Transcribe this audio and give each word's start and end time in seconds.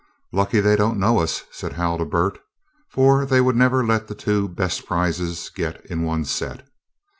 "Lucky 0.31 0.59
they 0.61 0.75
don't 0.75 0.97
know 0.97 1.19
us," 1.19 1.43
said 1.51 1.73
Hal 1.73 1.99
to 1.99 2.05
Bert, 2.05 2.39
"for 2.89 3.23
they 3.23 3.39
would 3.39 3.55
never 3.55 3.85
let 3.85 4.07
the 4.07 4.15
two 4.15 4.47
best 4.49 4.87
prizes 4.87 5.51
get 5.53 5.79
in 5.91 6.01
one 6.01 6.25
set." 6.25 6.67